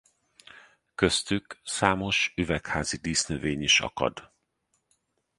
[0.95, 4.31] Köztük számos üvegházi dísznövény is akad.